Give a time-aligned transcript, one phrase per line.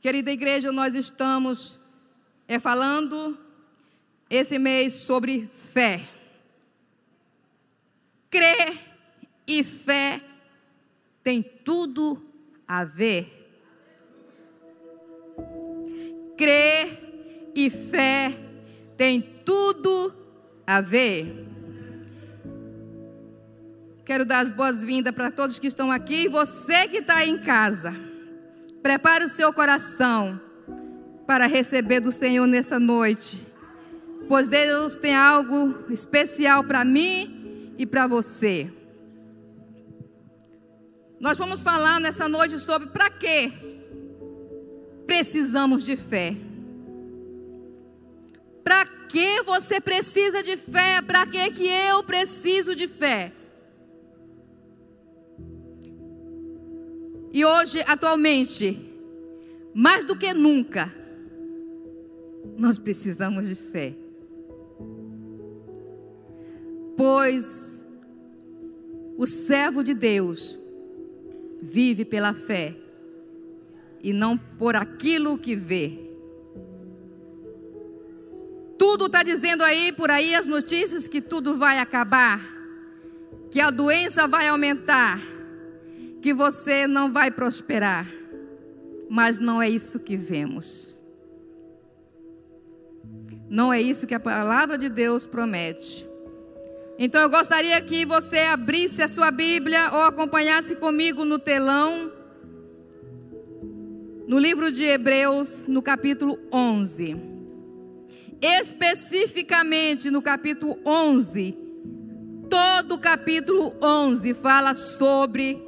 [0.00, 1.78] Querida igreja, nós estamos
[2.46, 3.36] é, falando
[4.30, 6.00] esse mês sobre fé.
[8.30, 8.78] Crer
[9.44, 10.20] e fé
[11.20, 12.22] tem tudo
[12.66, 13.26] a ver.
[16.36, 18.32] Crer e fé
[18.96, 20.14] tem tudo
[20.64, 21.44] a ver.
[24.04, 28.07] Quero dar as boas-vindas para todos que estão aqui e você que está em casa.
[28.88, 30.40] Prepare o seu coração
[31.26, 33.38] para receber do Senhor nessa noite,
[34.26, 38.72] pois Deus tem algo especial para mim e para você.
[41.20, 43.52] Nós vamos falar nessa noite sobre para que
[45.06, 46.34] precisamos de fé.
[48.64, 51.02] Para que você precisa de fé?
[51.02, 53.34] Para que que eu preciso de fé?
[57.32, 58.78] E hoje, atualmente,
[59.74, 60.92] mais do que nunca,
[62.56, 63.94] nós precisamos de fé.
[66.96, 67.84] Pois
[69.16, 70.58] o servo de Deus
[71.60, 72.74] vive pela fé
[74.02, 76.08] e não por aquilo que vê.
[78.78, 82.40] Tudo está dizendo aí, por aí, as notícias que tudo vai acabar,
[83.50, 85.20] que a doença vai aumentar
[86.20, 88.06] que você não vai prosperar,
[89.08, 91.00] mas não é isso que vemos.
[93.48, 96.06] Não é isso que a palavra de Deus promete.
[96.98, 102.12] Então eu gostaria que você abrisse a sua Bíblia ou acompanhasse comigo no telão,
[104.26, 107.16] no livro de Hebreus, no capítulo 11.
[108.42, 111.56] Especificamente no capítulo 11,
[112.50, 115.67] todo o capítulo 11 fala sobre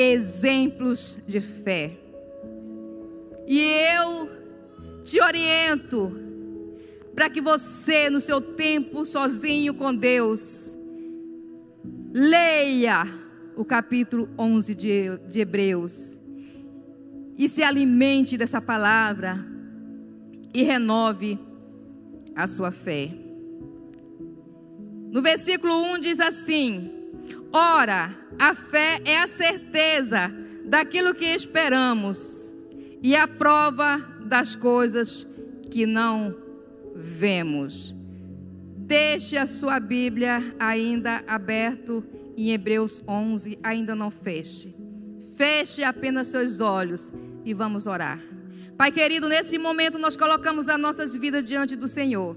[0.00, 1.92] exemplos de fé.
[3.46, 4.30] E eu
[5.04, 6.12] te oriento
[7.14, 10.76] para que você, no seu tempo sozinho com Deus,
[12.12, 13.02] leia
[13.56, 16.18] o capítulo 11 de, de Hebreus
[17.36, 19.44] e se alimente dessa palavra
[20.54, 21.38] e renove
[22.34, 23.10] a sua fé.
[25.10, 26.99] No versículo 1 diz assim:
[27.52, 30.32] Ora, a fé é a certeza
[30.64, 32.54] daquilo que esperamos
[33.02, 35.26] e a prova das coisas
[35.70, 36.36] que não
[36.94, 37.94] vemos.
[38.76, 42.04] Deixe a sua Bíblia ainda aberto
[42.36, 44.74] em Hebreus 11, ainda não feche.
[45.36, 47.12] Feche apenas seus olhos
[47.44, 48.20] e vamos orar.
[48.76, 52.36] Pai querido, nesse momento nós colocamos as nossas vidas diante do Senhor.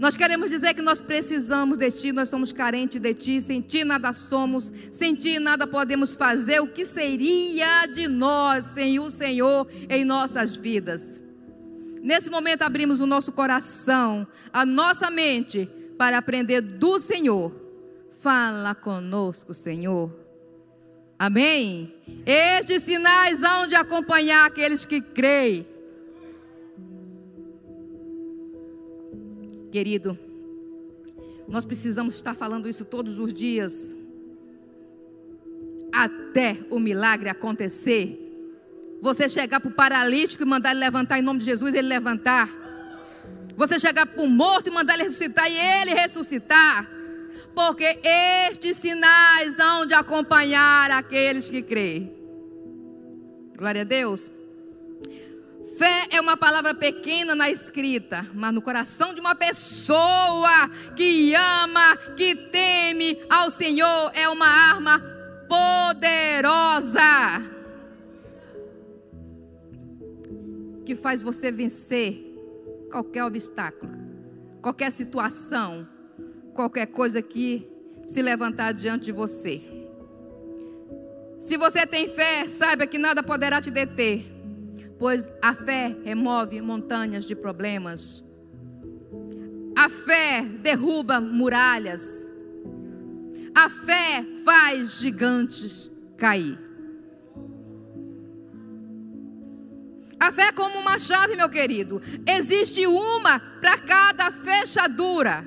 [0.00, 3.84] Nós queremos dizer que nós precisamos de Ti, nós somos carentes de Ti, sem Ti
[3.84, 6.58] nada somos, sem Ti nada podemos fazer.
[6.58, 11.20] O que seria de nós sem o Senhor em nossas vidas?
[12.02, 15.68] Nesse momento abrimos o nosso coração, a nossa mente,
[15.98, 17.52] para aprender do Senhor.
[18.22, 20.10] Fala conosco, Senhor.
[21.18, 21.94] Amém?
[22.24, 25.66] Estes sinais hão de acompanhar aqueles que creem.
[29.70, 30.18] Querido,
[31.46, 33.96] nós precisamos estar falando isso todos os dias,
[35.92, 38.18] até o milagre acontecer.
[39.00, 42.48] Você chegar para o paralítico e mandar ele levantar em nome de Jesus, ele levantar.
[43.56, 46.90] Você chegar para o morto e mandar ele ressuscitar e ele ressuscitar.
[47.54, 52.12] Porque estes sinais hão de acompanhar aqueles que creem.
[53.56, 54.30] Glória a Deus.
[55.80, 61.96] Fé é uma palavra pequena na escrita, mas no coração de uma pessoa que ama,
[62.18, 65.02] que teme ao Senhor, é uma arma
[65.48, 67.00] poderosa
[70.84, 72.26] que faz você vencer
[72.90, 73.90] qualquer obstáculo,
[74.60, 75.88] qualquer situação,
[76.52, 77.66] qualquer coisa que
[78.06, 79.62] se levantar diante de você.
[81.40, 84.39] Se você tem fé, saiba que nada poderá te deter
[85.00, 88.22] pois a fé remove montanhas de problemas.
[89.74, 92.28] A fé derruba muralhas.
[93.54, 96.58] A fé faz gigantes cair.
[100.20, 102.02] A fé é como uma chave, meu querido.
[102.26, 105.42] Existe uma para cada fechadura.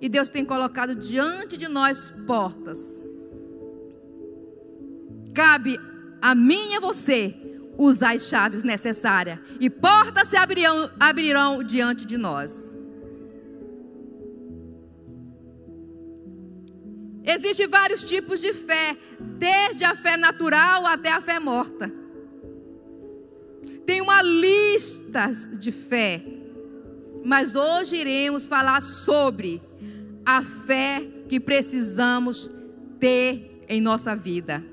[0.00, 3.00] E Deus tem colocado diante de nós portas
[5.40, 5.80] Cabe
[6.20, 7.34] a mim e a você
[7.78, 12.76] usar as chaves necessárias e portas se abrirão, abrirão diante de nós.
[17.24, 18.94] Existem vários tipos de fé,
[19.38, 21.90] desde a fé natural até a fé morta.
[23.86, 26.22] Tem uma lista de fé,
[27.24, 29.62] mas hoje iremos falar sobre
[30.22, 32.50] a fé que precisamos
[32.98, 34.69] ter em nossa vida.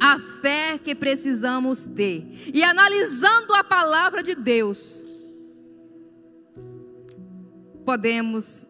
[0.00, 2.24] A fé que precisamos ter.
[2.52, 5.04] E analisando a palavra de Deus,
[7.84, 8.66] podemos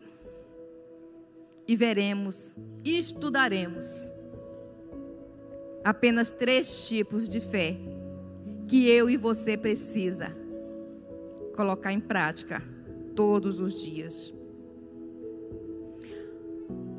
[1.67, 2.55] e veremos
[2.85, 4.13] e estudaremos
[5.83, 7.77] apenas três tipos de fé
[8.69, 10.35] que eu e você precisa
[11.55, 12.63] colocar em prática
[13.15, 14.33] todos os dias.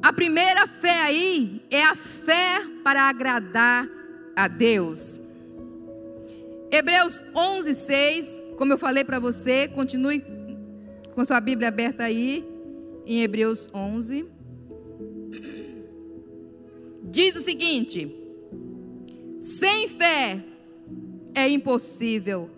[0.04, 3.90] A primeira fé aí é a fé para agradar
[4.36, 5.20] a Deus.
[6.72, 10.24] Hebreus 11, 6, como eu falei para você, continue
[11.14, 12.46] com sua Bíblia aberta aí,
[13.06, 14.26] em Hebreus 11.
[17.04, 18.14] Diz o seguinte:
[19.40, 20.44] sem fé
[21.34, 22.50] é impossível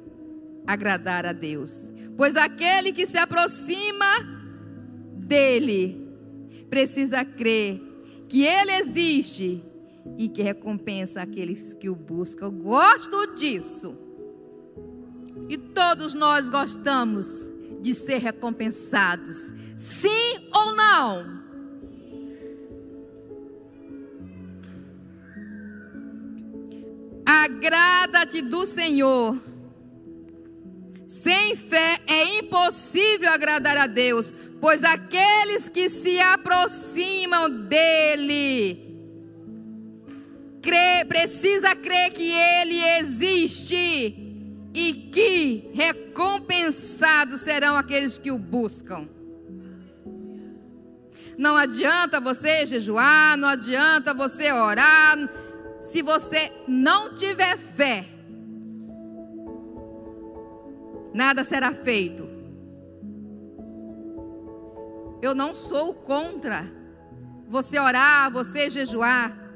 [0.66, 4.38] agradar a Deus, pois aquele que se aproxima
[5.14, 6.08] dele
[6.70, 7.80] precisa crer
[8.28, 9.62] que ele existe
[10.18, 12.46] e que recompensa aqueles que o buscam.
[12.46, 13.96] Eu gosto disso.
[15.50, 17.52] E todos nós gostamos
[17.82, 19.54] de ser recompensados.
[19.78, 21.38] Sim ou não?
[27.26, 29.40] Agrada-te do Senhor.
[31.08, 38.87] Sem fé é impossível agradar a Deus, pois aqueles que se aproximam dele
[40.68, 43.78] crê, precisa crer que ele existe
[44.74, 49.08] e que recompensados serão aqueles que o buscam.
[51.38, 55.18] Não adianta você jejuar, não adianta você orar,
[55.80, 58.04] se você não tiver fé.
[61.14, 62.28] Nada será feito.
[65.22, 66.70] Eu não sou contra
[67.48, 69.47] você orar, você jejuar.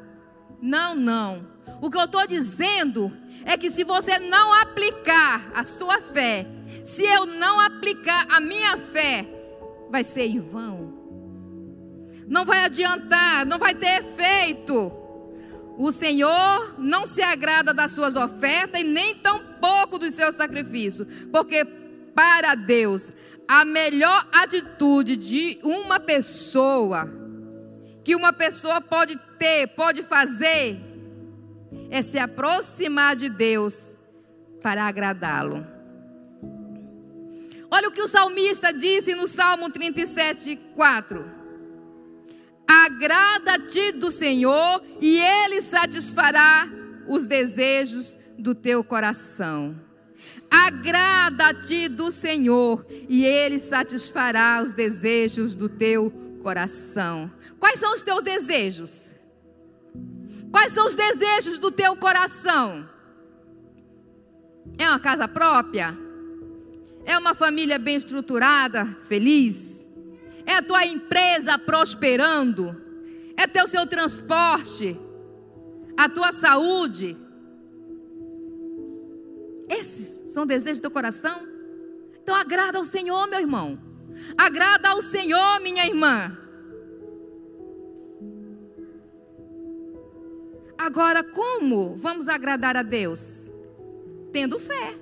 [0.62, 1.48] Não, não.
[1.82, 3.12] O que eu estou dizendo
[3.44, 6.46] é que se você não aplicar a sua fé,
[6.86, 9.28] se eu não aplicar a minha fé,
[9.90, 10.94] vai ser em vão.
[12.28, 14.92] Não vai adiantar, não vai ter efeito.
[15.78, 21.66] O Senhor não se agrada das suas ofertas e nem tampouco dos seus sacrifícios, porque
[22.14, 23.12] para Deus
[23.48, 27.21] a melhor atitude de uma pessoa
[28.04, 30.80] que uma pessoa pode ter, pode fazer,
[31.90, 34.00] é se aproximar de Deus
[34.62, 35.66] para agradá-lo.
[37.70, 41.26] Olha o que o salmista disse no Salmo 37, 4.
[42.68, 46.70] Agrada-te do Senhor e Ele satisfará
[47.08, 49.80] os desejos do teu coração.
[50.50, 56.12] Agrada-te do Senhor e Ele satisfará os desejos do teu
[56.42, 57.32] coração.
[57.62, 59.16] Quais são os teus desejos?
[60.52, 62.90] Quais são os desejos do teu coração?
[64.80, 65.96] É uma casa própria?
[67.06, 69.88] É uma família bem estruturada, feliz?
[70.44, 72.76] É a tua empresa prosperando?
[73.38, 75.00] É teu seu transporte?
[75.96, 77.16] A tua saúde?
[79.70, 81.48] Esses são desejos do teu coração?
[82.24, 83.80] Então agrada ao Senhor, meu irmão.
[84.36, 86.42] Agrada ao Senhor, minha irmã.
[90.82, 93.52] Agora, como vamos agradar a Deus?
[94.32, 94.96] Tendo fé.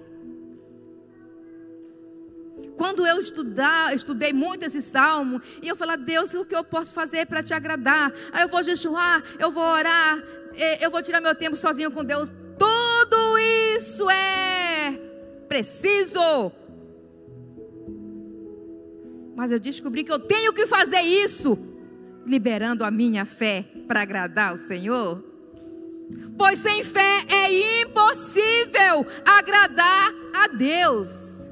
[2.75, 6.93] Quando eu estudar, estudei muito esse salmo, e eu falei, Deus, o que eu posso
[6.93, 8.11] fazer para te agradar?
[8.33, 10.21] Aí eu vou jejuar, eu vou orar,
[10.81, 12.29] eu vou tirar meu tempo sozinho com Deus.
[12.57, 13.37] Tudo
[13.77, 14.99] isso é
[15.47, 16.51] preciso.
[19.33, 21.57] Mas eu descobri que eu tenho que fazer isso,
[22.25, 25.28] liberando a minha fé para agradar o Senhor.
[26.37, 31.49] Pois sem fé é impossível agradar a Deus.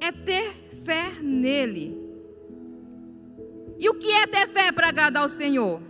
[0.00, 0.52] É ter
[0.84, 2.00] fé nele.
[3.78, 5.80] E o que é ter fé para agradar o Senhor?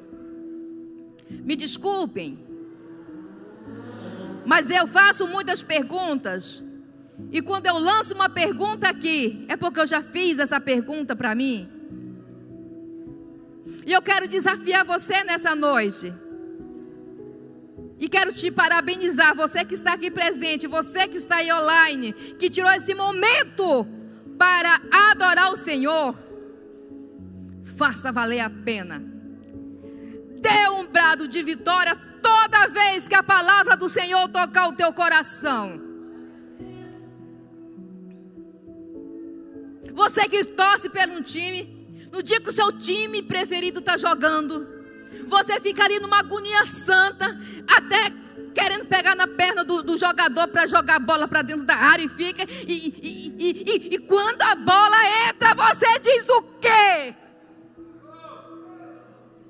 [1.28, 2.38] Me desculpem,
[4.44, 6.62] mas eu faço muitas perguntas
[7.30, 11.34] e quando eu lanço uma pergunta aqui, é porque eu já fiz essa pergunta para
[11.34, 11.68] mim.
[13.84, 16.12] E eu quero desafiar você nessa noite.
[17.98, 22.50] E quero te parabenizar, você que está aqui presente, você que está aí online, que
[22.50, 23.86] tirou esse momento
[24.38, 26.16] para adorar o Senhor.
[27.76, 29.02] faça valer a pena.
[30.40, 34.92] Dê um brado de vitória toda vez que a palavra do Senhor tocar o teu
[34.92, 35.80] coração.
[39.92, 41.81] Você que torce pelo um time,
[42.12, 44.68] no dia que o seu time preferido está jogando,
[45.26, 47.26] você fica ali numa agonia santa,
[47.66, 48.12] até
[48.54, 52.04] querendo pegar na perna do, do jogador para jogar a bola para dentro da área
[52.04, 52.44] e fica.
[52.68, 57.14] E, e, e, e, quando a bola entra, você diz o quê?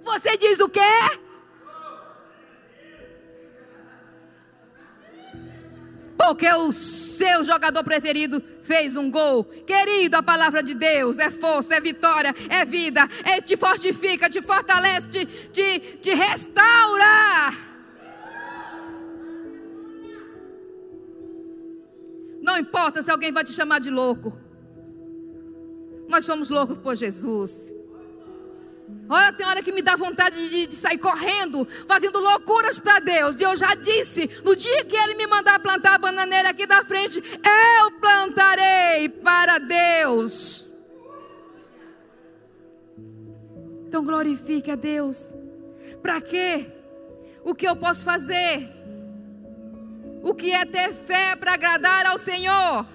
[0.04, 0.80] Você diz o quê?
[6.16, 9.44] Porque o seu jogador preferido fez um gol.
[9.44, 14.40] Querido, a palavra de Deus é força, é vitória, é vida, é, te fortifica, te
[14.40, 17.52] fortalece, te, te, te restaura.
[22.40, 24.36] Não importa se alguém vai te chamar de louco.
[26.08, 27.72] Nós somos loucos por Jesus.
[29.08, 33.36] Olha, tem hora que me dá vontade de, de sair correndo, fazendo loucuras para Deus.
[33.36, 36.84] E eu já disse: no dia que Ele me mandar plantar a bananeira aqui da
[36.84, 40.68] frente, eu plantarei para Deus.
[43.86, 45.34] Então glorifique a Deus.
[46.00, 46.66] Para quê?
[47.44, 48.68] O que eu posso fazer?
[50.22, 52.86] O que é ter fé para agradar ao Senhor?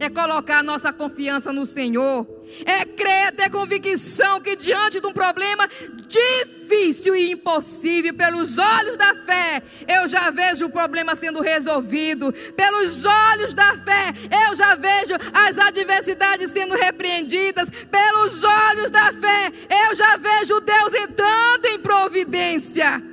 [0.00, 2.26] É colocar a nossa confiança no Senhor
[2.64, 5.68] é crer, ter convicção que diante de um problema
[6.06, 12.32] difícil e impossível, pelos olhos da fé, eu já vejo o problema sendo resolvido.
[12.56, 14.14] Pelos olhos da fé,
[14.48, 17.70] eu já vejo as adversidades sendo repreendidas.
[17.70, 19.52] Pelos olhos da fé,
[19.88, 23.07] eu já vejo Deus entrando em providência.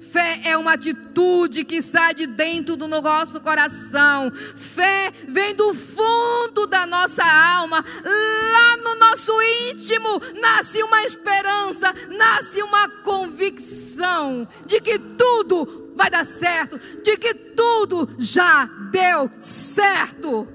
[0.00, 4.32] Fé é uma atitude que sai de dentro do nosso coração.
[4.56, 7.84] Fé vem do fundo da nossa alma.
[8.02, 9.30] Lá no nosso
[9.68, 10.08] íntimo
[10.40, 18.08] nasce uma esperança, nasce uma convicção de que tudo vai dar certo, de que tudo
[18.18, 20.48] já deu certo.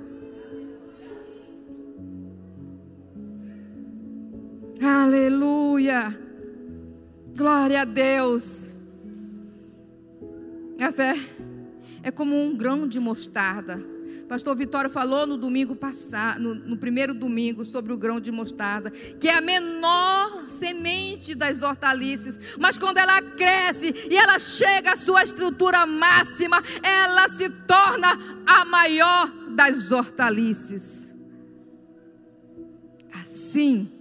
[4.82, 6.20] Aleluia.
[7.38, 8.75] Glória a Deus.
[10.80, 11.16] A fé
[12.04, 13.96] é como um grão de mostarda.
[14.28, 18.90] Pastor Vitório falou no domingo passado, no, no, primeiro domingo, sobre o grão de mostarda,
[18.90, 24.96] que é a menor semente das hortaliças, mas quando ela cresce e ela chega à
[24.96, 28.18] sua estrutura máxima, ela se torna
[28.48, 31.16] a maior das hortaliças.
[33.22, 33.92] Assim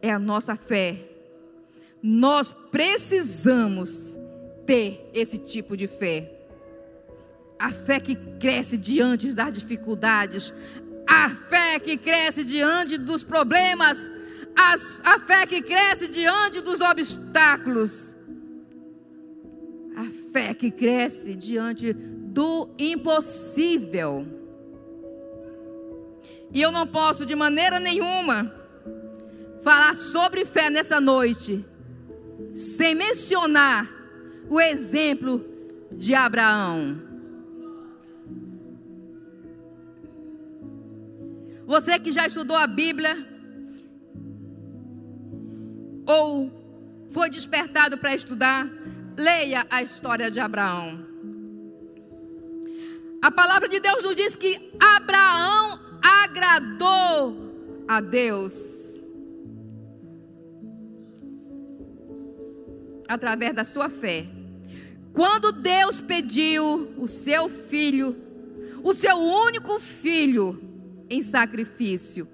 [0.00, 1.09] é a nossa fé
[2.02, 4.16] nós precisamos
[4.66, 6.32] ter esse tipo de fé.
[7.58, 10.54] A fé que cresce diante das dificuldades,
[11.06, 14.08] a fé que cresce diante dos problemas,
[14.56, 18.14] a fé que cresce diante dos obstáculos,
[19.96, 24.26] a fé que cresce diante do impossível.
[26.52, 28.52] E eu não posso de maneira nenhuma
[29.62, 31.64] falar sobre fé nessa noite
[32.54, 33.88] sem mencionar
[34.48, 35.44] o exemplo
[35.92, 37.00] de Abraão.
[41.66, 43.16] Você que já estudou a Bíblia,
[46.06, 46.50] ou
[47.10, 48.68] foi despertado para estudar,
[49.16, 51.06] leia a história de Abraão.
[53.22, 58.79] A palavra de Deus nos diz que Abraão agradou a Deus.
[63.10, 64.24] Através da sua fé.
[65.12, 68.16] Quando Deus pediu o seu filho,
[68.84, 70.62] o seu único filho,
[71.10, 72.28] em sacrifício,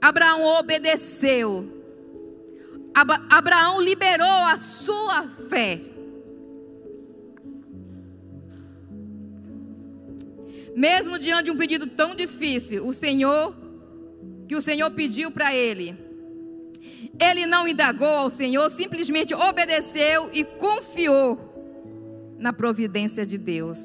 [0.00, 1.72] Abraão obedeceu.
[3.30, 5.80] Abraão liberou a sua fé.
[10.74, 13.54] Mesmo diante de um pedido tão difícil, o Senhor,
[14.48, 16.05] que o Senhor pediu para ele,
[17.18, 21.38] ele não indagou ao Senhor, simplesmente obedeceu e confiou
[22.38, 23.78] na providência de Deus.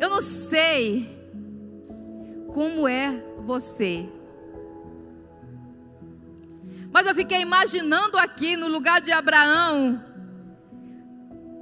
[0.00, 1.08] Eu não sei
[2.52, 4.08] como é você.
[6.92, 10.02] Mas eu fiquei imaginando aqui no lugar de Abraão.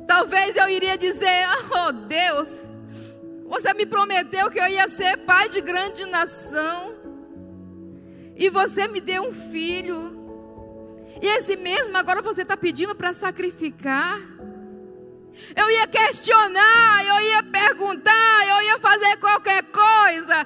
[0.07, 1.47] Talvez eu iria dizer:
[1.87, 2.65] Oh Deus,
[3.47, 7.02] você me prometeu que eu ia ser pai de grande nação
[8.43, 10.21] e você me deu um filho,
[11.21, 14.21] e esse mesmo agora você está pedindo para sacrificar.
[15.55, 20.45] Eu ia questionar, eu ia perguntar, eu ia fazer qualquer coisa.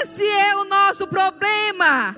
[0.00, 2.16] Esse é o nosso problema.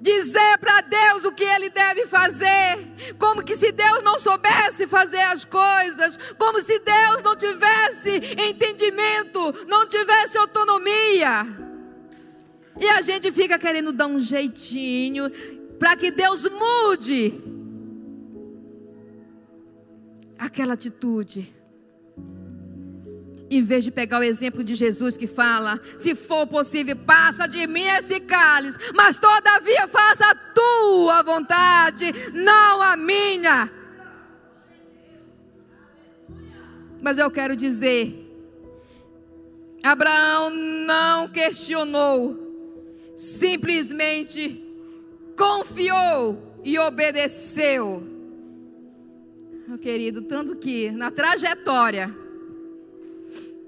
[0.00, 2.78] Dizer para Deus o que ele deve fazer,
[3.18, 9.66] como que se Deus não soubesse fazer as coisas, como se Deus não tivesse entendimento,
[9.66, 11.65] não tivesse autonomia.
[12.78, 15.30] E a gente fica querendo dar um jeitinho
[15.78, 17.32] para que Deus mude
[20.38, 21.52] aquela atitude.
[23.48, 27.66] Em vez de pegar o exemplo de Jesus que fala: se for possível, passa de
[27.66, 33.70] mim esse cálice, mas todavia faça a tua vontade, não a minha.
[37.00, 38.26] Mas eu quero dizer:
[39.82, 42.45] Abraão não questionou,
[43.16, 44.62] simplesmente
[45.36, 48.16] confiou e obedeceu
[49.66, 52.14] meu querido, tanto que na trajetória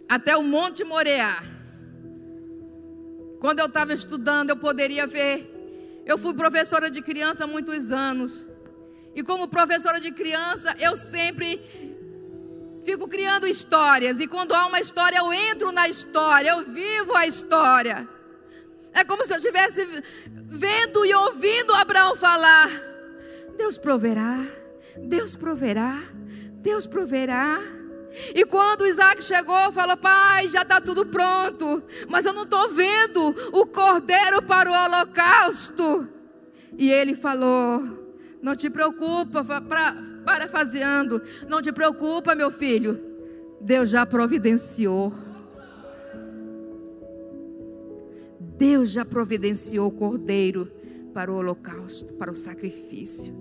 [0.09, 1.43] até o Monte Moreá,
[3.41, 6.03] quando eu estava estudando, eu poderia ver.
[6.07, 8.47] Eu fui professora de criança há muitos anos.
[9.15, 11.61] E como professora de criança, eu sempre
[12.85, 14.21] fico criando histórias.
[14.21, 18.09] E quando há uma história, eu entro na história, eu vivo a história.
[18.99, 19.87] É como se eu estivesse
[20.27, 22.69] vendo e ouvindo Abraão falar:
[23.57, 24.45] Deus proverá.
[24.97, 26.03] Deus proverá,
[26.61, 27.61] Deus proverá.
[28.35, 33.35] E quando Isaac chegou, falou: Pai, já está tudo pronto, mas eu não estou vendo
[33.53, 36.09] o cordeiro para o holocausto.
[36.77, 37.81] E ele falou:
[38.43, 43.01] Não te preocupa, pra, parafaseando, não te preocupa, meu filho,
[43.61, 45.13] Deus já providenciou.
[48.59, 50.71] Deus já providenciou o cordeiro
[51.15, 53.33] para o holocausto, para o sacrifício.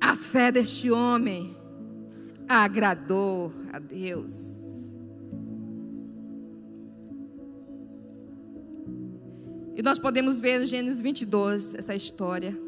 [0.00, 1.56] A fé deste homem
[2.48, 4.58] agradou a Deus.
[9.76, 12.58] E nós podemos ver no Gênesis 22 essa história.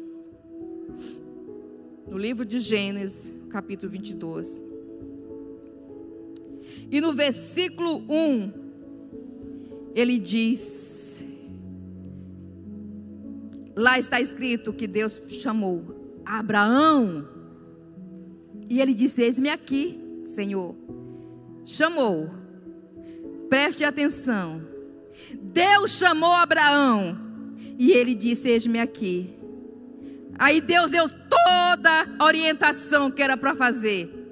[2.07, 4.72] No livro de Gênesis, capítulo 22.
[6.93, 8.53] E no versículo 1,
[9.95, 11.25] ele diz:
[13.75, 17.27] Lá está escrito que Deus chamou Abraão.
[18.69, 20.75] E ele disse: Eis-me aqui, Senhor.
[21.65, 22.29] Chamou.
[23.49, 24.61] Preste atenção.
[25.41, 27.17] Deus chamou Abraão.
[27.75, 29.33] E ele disse: Eis-me aqui.
[30.37, 34.22] Aí Deus deu toda a orientação que era para fazer.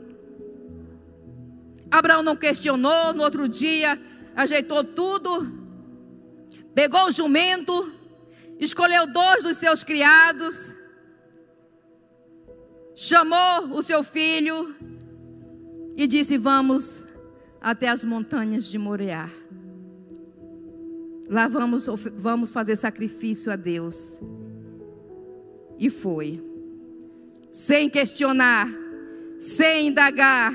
[1.91, 3.13] Abraão não questionou.
[3.13, 3.99] No outro dia,
[4.35, 5.51] ajeitou tudo.
[6.73, 7.91] Pegou o jumento.
[8.59, 10.73] Escolheu dois dos seus criados
[13.01, 14.75] chamou o seu filho
[15.97, 17.07] e disse: Vamos
[17.59, 19.27] até as montanhas de Moriá.
[21.27, 24.19] Lá vamos, vamos fazer sacrifício a Deus.
[25.79, 26.47] E foi.
[27.51, 28.67] Sem questionar,
[29.39, 30.53] sem indagar,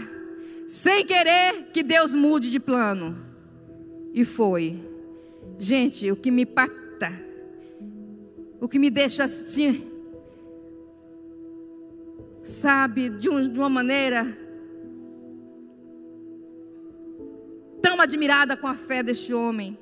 [0.66, 3.16] sem querer que Deus mude de plano.
[4.12, 4.82] E foi.
[5.58, 7.08] Gente, o que me impacta,
[8.60, 9.90] o que me deixa assim,
[12.42, 14.26] sabe, de, um, de uma maneira
[17.80, 19.78] tão admirada com a fé deste homem.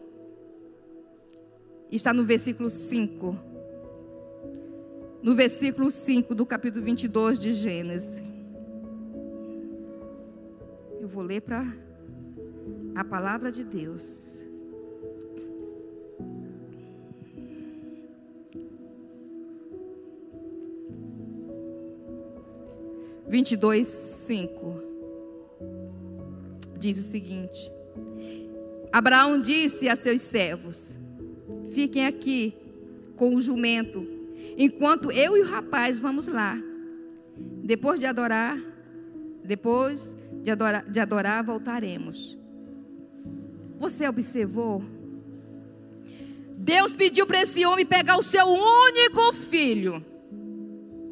[1.90, 3.38] Está no versículo 5.
[5.22, 8.33] No versículo 5 do capítulo 22 de Gênesis.
[11.04, 11.62] Eu vou ler para
[12.94, 14.42] a palavra de Deus.
[23.28, 24.82] 22, 5.
[26.78, 27.70] Diz o seguinte:
[28.90, 30.98] Abraão disse a seus servos:
[31.74, 32.54] Fiquem aqui
[33.14, 34.08] com o jumento,
[34.56, 36.58] enquanto eu e o rapaz vamos lá.
[37.62, 38.58] Depois de adorar,
[39.44, 42.38] depois de adorar, de adorar voltaremos.
[43.78, 44.84] Você observou?
[46.58, 50.04] Deus pediu para esse homem pegar o seu único filho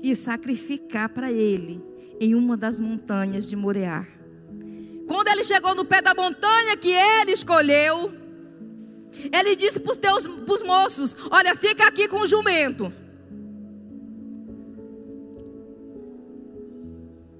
[0.02, 1.82] e sacrificar para ele
[2.20, 4.06] em uma das montanhas de Moreá.
[5.08, 8.12] Quando ele chegou no pé da montanha que ele escolheu,
[9.32, 12.92] ele disse para os moços: Olha, fica aqui com o jumento.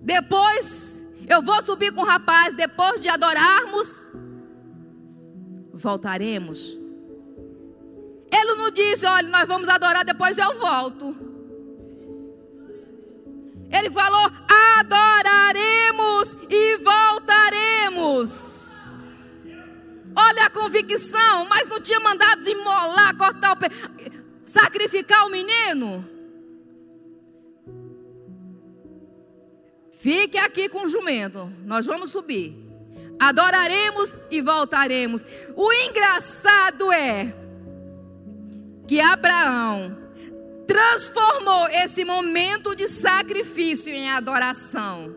[0.01, 1.02] Depois
[1.33, 2.55] eu vou subir com o rapaz.
[2.55, 4.13] Depois de adorarmos,
[5.73, 6.77] voltaremos.
[8.33, 11.17] Ele não disse: Olha, nós vamos adorar, depois eu volto.
[13.71, 14.31] Ele falou:
[14.79, 18.63] adoraremos e voltaremos.
[20.15, 23.71] Olha a convicção, mas não tinha mandado imolar, cortar o pé,
[24.45, 26.07] sacrificar o menino.
[30.03, 32.57] Fique aqui com o jumento, nós vamos subir.
[33.21, 35.25] Adoraremos e voltaremos.
[35.55, 37.33] O engraçado é
[38.89, 39.97] que Abraão
[40.67, 45.15] transformou esse momento de sacrifício em adoração.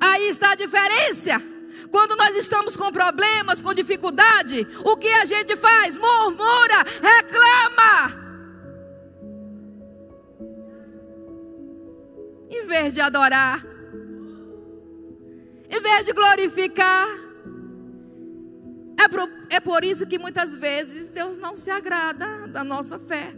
[0.00, 1.42] Aí está a diferença.
[1.90, 5.98] Quando nós estamos com problemas, com dificuldade, o que a gente faz?
[5.98, 6.65] Murmura,
[12.92, 13.64] de adorar,
[15.68, 17.06] em vez de glorificar.
[18.98, 23.34] É por, é por isso que muitas vezes Deus não se agrada da nossa fé.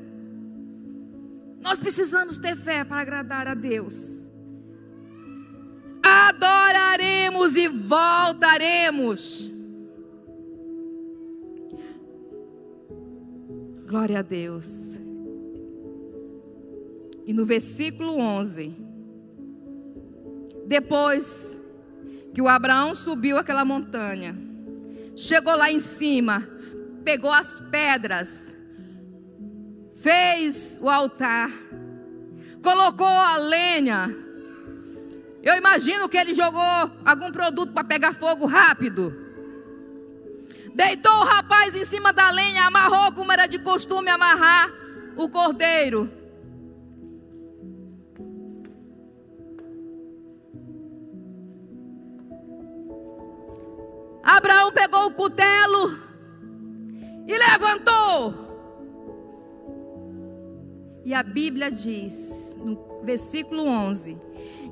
[1.61, 4.29] Nós precisamos ter fé para agradar a Deus
[6.09, 9.51] adoraremos e voltaremos.
[13.87, 14.99] Glória a Deus.
[17.27, 18.75] E no versículo 11,
[20.69, 21.59] depois
[22.35, 24.37] que o Abraão subiu aquela montanha,
[25.17, 26.47] chegou lá em cima,
[27.03, 28.55] pegou as pedras,
[29.95, 31.51] fez o altar,
[32.63, 34.15] colocou a lenha,
[35.43, 36.61] eu imagino que ele jogou
[37.03, 39.27] algum produto para pegar fogo rápido.
[40.75, 44.71] Deitou o rapaz em cima da lenha, amarrou como era de costume amarrar
[45.17, 46.18] o cordeiro.
[54.29, 55.99] Abraão pegou o cutelo
[57.27, 58.35] e levantou.
[61.03, 64.21] E a Bíblia diz, no versículo 11: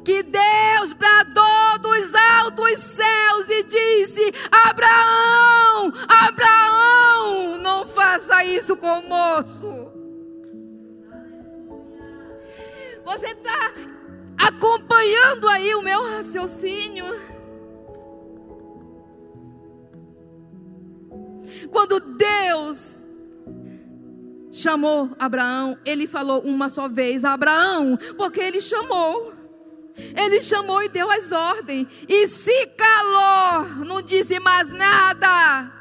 [0.05, 4.31] que Deus bradou dos altos céus e disse:
[4.69, 9.91] Abraão, Abraão, não faça isso com o moço.
[13.07, 13.73] Você está
[14.37, 17.36] acompanhando aí o meu raciocínio?
[21.71, 23.07] Quando Deus
[24.51, 29.35] chamou Abraão, ele falou uma só vez: Abraão, porque ele chamou.
[30.15, 31.89] Ele chamou e deu as ordens.
[32.07, 35.76] E se calou, não disse mais nada.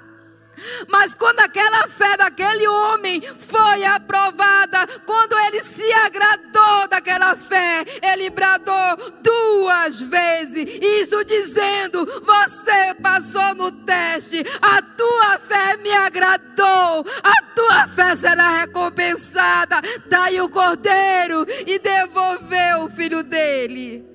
[0.87, 8.29] Mas quando aquela fé daquele homem foi aprovada, quando ele se agradou daquela fé, ele
[8.29, 17.41] bradou duas vezes, isso dizendo: Você passou no teste, a tua fé me agradou, a
[17.55, 19.81] tua fé será recompensada.
[20.07, 24.14] Daí o cordeiro e devolveu o filho dele.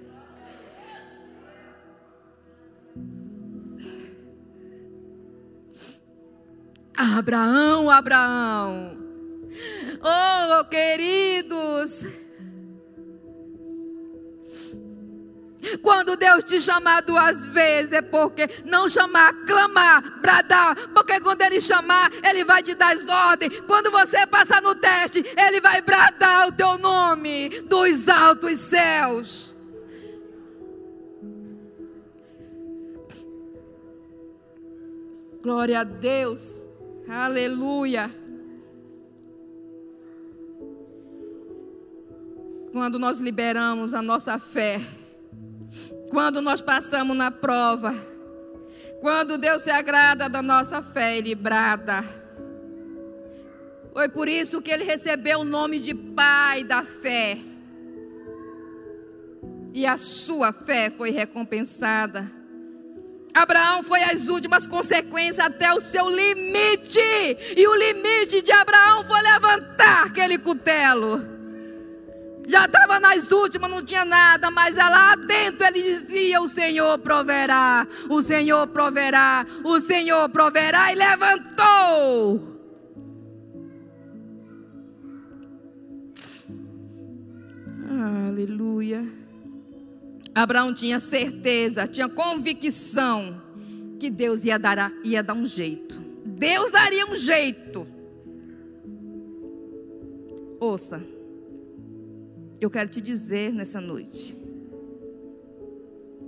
[7.00, 8.98] Abraão, Abraão.
[10.02, 12.04] Oh, queridos.
[15.82, 20.76] Quando Deus te chamar duas vezes, é porque não chamar, clamar, bradar.
[20.88, 23.60] Porque quando Ele chamar, Ele vai te dar as ordens.
[23.62, 29.54] Quando você passar no teste, Ele vai bradar o teu nome dos altos céus.
[35.42, 36.69] Glória a Deus.
[37.12, 38.08] Aleluia.
[42.70, 44.80] Quando nós liberamos a nossa fé,
[46.08, 47.92] quando nós passamos na prova,
[49.00, 52.00] quando Deus se agrada da nossa fé, Ele brada.
[53.92, 57.36] Foi por isso que ele recebeu o nome de Pai da fé.
[59.74, 62.39] E a sua fé foi recompensada.
[63.34, 67.00] Abraão foi às últimas consequências até o seu limite.
[67.56, 71.40] E o limite de Abraão foi levantar aquele cutelo.
[72.46, 77.86] Já estava nas últimas, não tinha nada, mas lá dentro ele dizia: O Senhor proverá,
[78.08, 82.50] o Senhor proverá, o Senhor proverá, e levantou.
[88.28, 89.19] Aleluia.
[90.34, 93.40] Abraão tinha certeza, tinha convicção
[93.98, 96.00] que Deus ia dar, ia dar um jeito.
[96.24, 97.86] Deus daria um jeito.
[100.58, 101.02] Ouça,
[102.60, 104.36] eu quero te dizer nessa noite.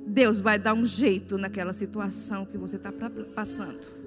[0.07, 2.93] Deus vai dar um jeito naquela situação que você está
[3.35, 4.03] passando.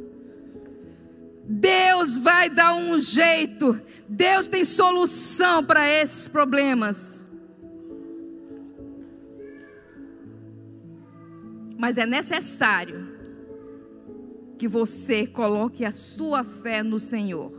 [1.48, 3.80] Deus vai dar um jeito.
[4.10, 7.15] Deus tem solução para esses problemas.
[11.78, 13.16] Mas é necessário
[14.58, 17.52] que você coloque a sua fé no Senhor.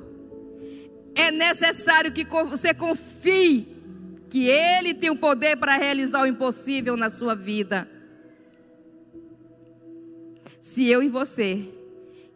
[1.14, 3.76] É necessário que você confie
[4.30, 7.88] que Ele tem o poder para realizar o impossível na sua vida.
[10.60, 11.66] Se eu e você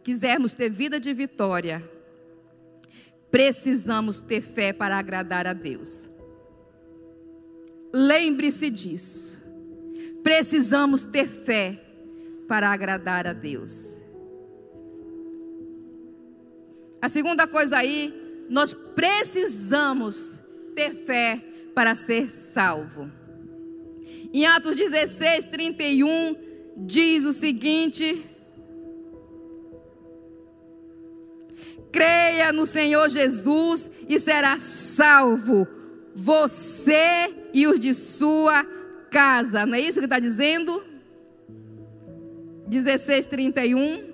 [0.03, 1.83] quisermos ter vida de vitória,
[3.29, 6.09] precisamos ter fé para agradar a Deus.
[7.93, 9.40] Lembre-se disso.
[10.23, 11.79] Precisamos ter fé
[12.47, 14.01] para agradar a Deus.
[17.01, 18.13] A segunda coisa aí,
[18.49, 20.39] nós precisamos
[20.75, 21.41] ter fé
[21.73, 23.09] para ser salvo.
[24.33, 26.35] Em Atos 16, 31,
[26.77, 28.23] diz o seguinte:
[31.91, 35.67] Creia no Senhor Jesus e será salvo,
[36.13, 38.80] você e os de sua casa.
[39.67, 40.83] Não é isso que está dizendo?
[42.67, 44.11] 16, 31.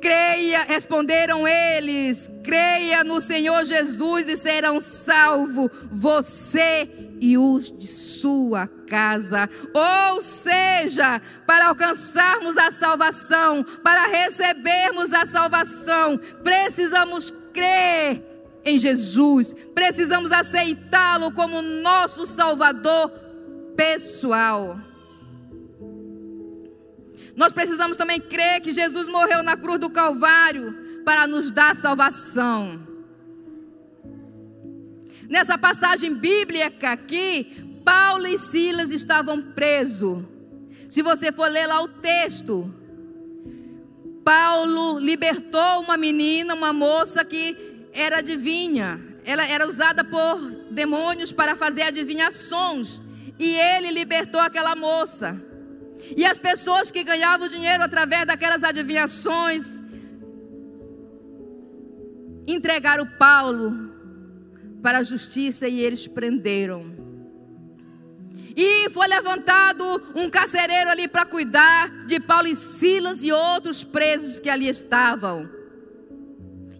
[0.00, 8.66] Creia, responderam eles, creia no Senhor Jesus e serão salvos você e os de sua
[8.88, 9.48] casa.
[9.72, 18.20] Ou seja, para alcançarmos a salvação, para recebermos a salvação, precisamos crer
[18.64, 23.22] em Jesus, precisamos aceitá-lo como nosso Salvador
[23.76, 24.78] pessoal.
[27.34, 32.80] Nós precisamos também crer que Jesus morreu na cruz do Calvário para nos dar salvação.
[35.28, 40.22] Nessa passagem bíblica aqui, Paulo e Silas estavam presos.
[40.90, 42.72] Se você for ler lá o texto,
[44.22, 47.56] Paulo libertou uma menina, uma moça que
[47.92, 49.00] era adivinha.
[49.24, 50.38] Ela era usada por
[50.70, 53.00] demônios para fazer adivinhações.
[53.42, 55.28] E ele libertou aquela moça.
[56.16, 59.80] E as pessoas que ganhavam dinheiro através daquelas adivinhações
[62.46, 63.66] entregaram Paulo
[64.80, 66.80] para a justiça e eles prenderam.
[68.56, 74.38] E foi levantado um carcereiro ali para cuidar de Paulo e Silas e outros presos
[74.38, 75.50] que ali estavam.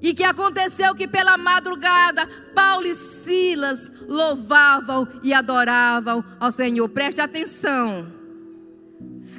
[0.03, 6.88] E que aconteceu que pela madrugada Paulo e Silas louvavam e adoravam ao Senhor.
[6.88, 8.11] Preste atenção.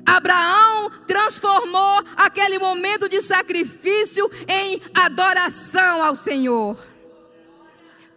[0.05, 6.77] Abraão transformou aquele momento de sacrifício em adoração ao Senhor.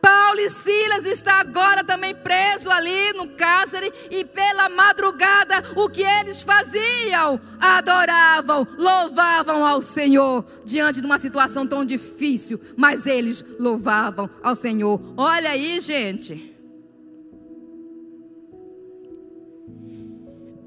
[0.07, 6.01] Paulo e Silas está agora também preso ali no cárcere e pela madrugada o que
[6.01, 7.40] eles faziam?
[7.59, 15.01] Adoravam, louvavam ao Senhor diante de uma situação tão difícil, mas eles louvavam ao Senhor.
[15.16, 16.55] Olha aí, gente.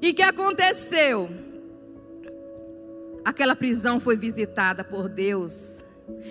[0.02, 1.30] E que aconteceu?
[3.24, 5.82] Aquela prisão foi visitada por Deus.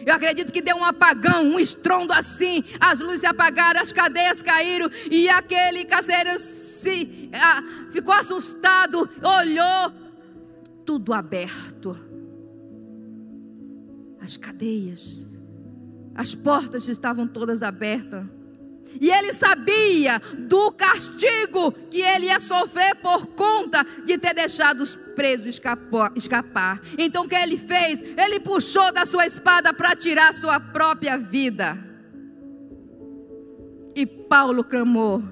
[0.05, 2.63] Eu acredito que deu um apagão, um estrondo assim.
[2.79, 4.89] As luzes apagaram, as cadeias caíram.
[5.09, 9.93] E aquele carcereiro se, ah, ficou assustado, olhou,
[10.85, 11.97] tudo aberto.
[14.21, 15.37] As cadeias,
[16.15, 18.25] as portas estavam todas abertas.
[18.99, 24.95] E ele sabia do castigo que ele ia sofrer por conta de ter deixado os
[24.95, 25.59] presos
[26.15, 26.81] escapar.
[26.97, 28.01] Então o que ele fez?
[28.01, 31.77] Ele puxou da sua espada para tirar sua própria vida.
[33.95, 35.23] E Paulo clamou: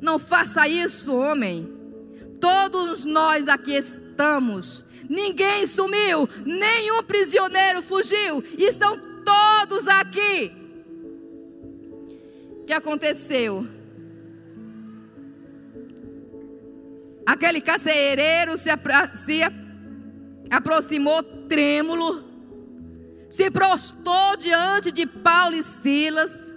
[0.00, 1.72] Não faça isso, homem.
[2.40, 4.84] Todos nós aqui estamos.
[5.08, 8.44] Ninguém sumiu, nenhum prisioneiro fugiu.
[8.56, 10.59] Estão todos aqui
[12.70, 13.66] que aconteceu?
[17.26, 18.70] Aquele carcereiro se,
[19.14, 19.40] se
[20.48, 22.22] aproximou trêmulo,
[23.28, 26.54] se prostou diante de Paulo e Silas,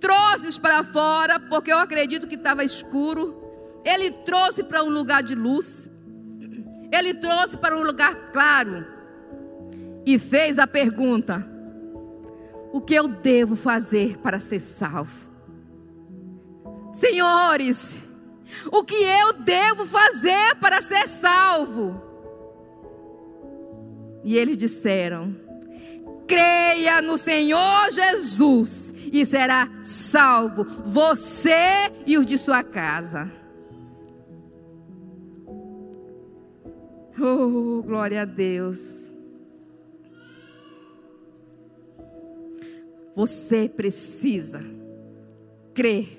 [0.00, 3.40] trouxe para fora, porque eu acredito que estava escuro.
[3.84, 5.88] Ele trouxe para um lugar de luz,
[6.90, 8.84] ele trouxe para um lugar claro
[10.04, 11.48] e fez a pergunta:
[12.72, 15.27] O que eu devo fazer para ser salvo?
[16.98, 17.96] Senhores,
[18.72, 22.02] o que eu devo fazer para ser salvo?
[24.24, 25.32] E eles disseram:
[26.26, 33.30] creia no Senhor Jesus e será salvo, você e os de sua casa.
[37.16, 39.12] Oh, glória a Deus.
[43.14, 44.60] Você precisa
[45.72, 46.17] crer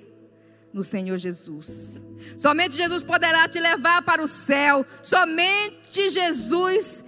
[0.73, 2.03] no Senhor Jesus.
[2.37, 4.85] Somente Jesus poderá te levar para o céu.
[5.01, 7.05] Somente Jesus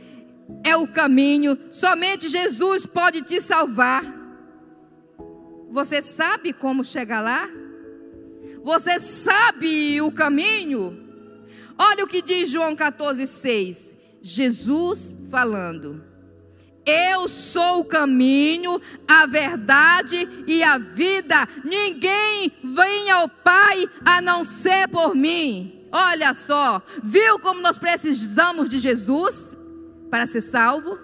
[0.63, 4.03] é o caminho, somente Jesus pode te salvar.
[5.71, 7.49] Você sabe como chegar lá?
[8.63, 10.97] Você sabe o caminho?
[11.77, 13.97] Olha o que diz João 14,6.
[14.21, 16.10] Jesus falando.
[16.85, 21.47] Eu sou o caminho, a verdade e a vida.
[21.63, 25.79] Ninguém vem ao Pai a não ser por mim.
[25.91, 29.55] Olha só, viu como nós precisamos de Jesus
[30.09, 30.97] para ser salvo?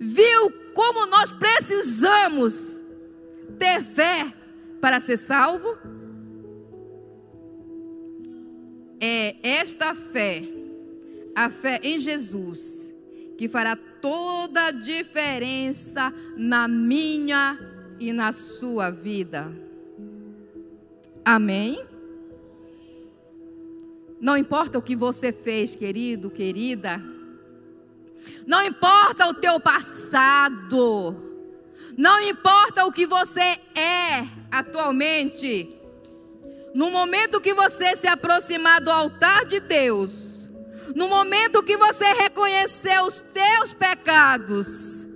[0.00, 2.82] Viu como nós precisamos
[3.58, 4.32] ter fé
[4.80, 5.78] para ser salvo?
[9.00, 10.44] É esta fé,
[11.34, 12.94] a fé em Jesus,
[13.36, 17.58] que fará toda a diferença na minha
[17.98, 19.50] e na sua vida.
[21.24, 21.86] Amém?
[24.20, 27.02] Não importa o que você fez, querido, querida.
[28.46, 31.30] Não importa o teu passado.
[31.96, 35.76] Não importa o que você é atualmente.
[36.74, 40.31] No momento que você se aproximar do altar de Deus,
[40.94, 45.06] no momento que você reconhecer os teus pecados,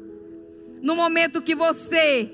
[0.83, 2.31] no momento que você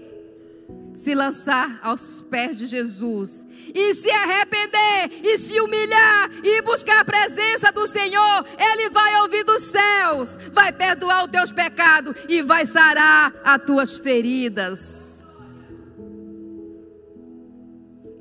[0.95, 7.05] se lançar aos pés de Jesus e se arrepender e se humilhar e buscar a
[7.05, 12.67] presença do Senhor, Ele vai ouvir dos céus, vai perdoar os teus pecados e vai
[12.67, 15.25] sarar as tuas feridas.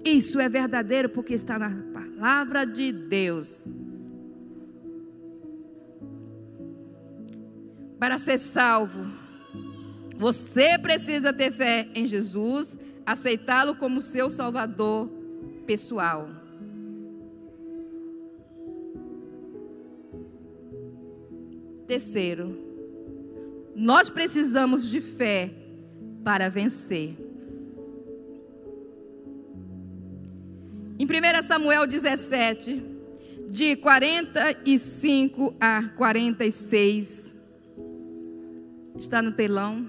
[0.04, 3.81] Isso é verdadeiro porque está na palavra de Deus.
[8.02, 9.06] Para ser salvo,
[10.18, 15.08] você precisa ter fé em Jesus, aceitá-lo como seu Salvador
[15.68, 16.28] pessoal.
[21.86, 22.58] Terceiro,
[23.76, 25.52] nós precisamos de fé
[26.24, 27.16] para vencer.
[30.98, 32.82] Em 1 Samuel 17,
[33.48, 37.31] de 45 a 46,
[38.98, 39.88] está no telão.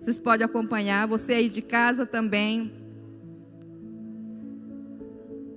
[0.00, 2.72] Vocês podem acompanhar, você aí de casa também.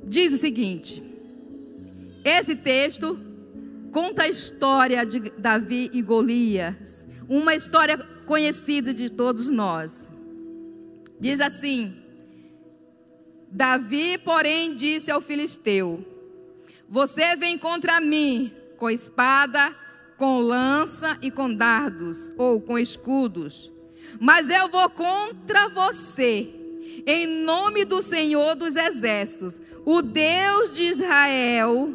[0.06, 1.02] Diz o seguinte:
[2.24, 3.20] esse texto
[3.92, 10.10] conta a história de Davi e Golias, uma história conhecida de todos nós.
[11.20, 11.96] Diz assim:
[13.52, 16.06] Davi, porém, disse ao filisteu:
[16.90, 19.76] Você vem contra mim com espada,
[20.24, 23.70] com lança e com dardos, ou com escudos,
[24.22, 26.50] mas eu vou contra você
[27.06, 31.90] em nome do Senhor dos Exércitos, o Deus de Israel,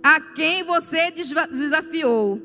[0.00, 2.40] a quem você desafiou.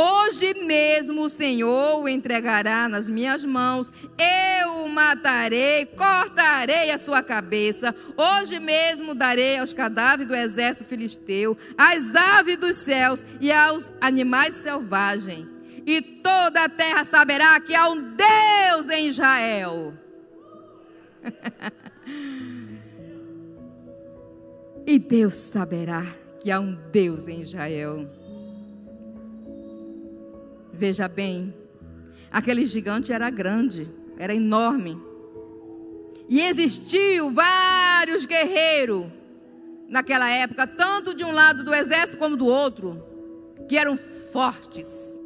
[0.00, 7.20] Hoje mesmo o Senhor o entregará nas minhas mãos, eu o matarei, cortarei a sua
[7.20, 7.92] cabeça.
[8.16, 14.54] Hoje mesmo darei aos cadáveres do exército filisteu, às aves dos céus e aos animais
[14.54, 15.48] selvagens.
[15.84, 19.92] E toda a terra saberá que há um Deus em Israel.
[24.86, 26.06] e Deus saberá
[26.40, 28.08] que há um Deus em Israel.
[30.78, 31.52] Veja bem,
[32.30, 33.88] aquele gigante era grande,
[34.18, 34.96] era enorme.
[36.28, 39.06] E existiu vários guerreiros
[39.88, 43.02] naquela época, tanto de um lado do exército como do outro,
[43.68, 45.20] que eram fortes,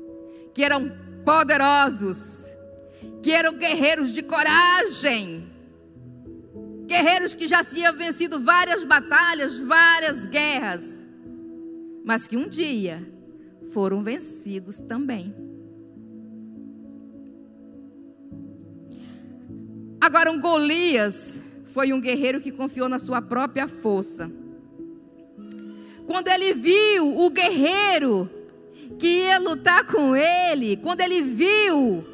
[0.55, 0.91] que eram
[1.25, 2.47] poderosos,
[3.23, 5.53] que eram guerreiros de coragem
[6.93, 11.07] guerreiros que já tinham vencido várias batalhas, várias guerras,
[12.05, 13.03] mas que um dia
[13.73, 15.35] foram vencidos também.
[20.01, 24.31] Agora, um Golias foi um guerreiro que confiou na sua própria força.
[26.07, 28.29] Quando ele viu o guerreiro
[28.99, 32.05] que ia lutar com ele, quando ele viu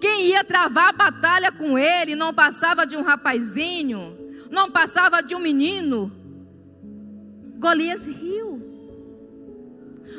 [0.00, 4.16] quem ia travar a batalha com ele não passava de um rapazinho,
[4.50, 6.12] não passava de um menino.
[7.58, 8.35] Golias riu.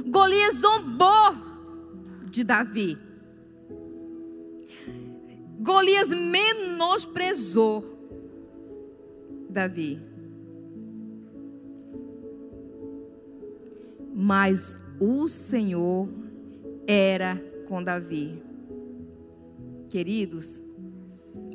[0.09, 1.35] Golias zombou
[2.29, 2.97] de Davi.
[5.59, 7.83] Golias menosprezou
[9.49, 9.99] Davi.
[14.13, 16.09] Mas o Senhor
[16.87, 17.35] era
[17.67, 18.41] com Davi.
[19.89, 20.61] Queridos,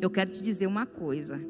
[0.00, 1.40] eu quero te dizer uma coisa.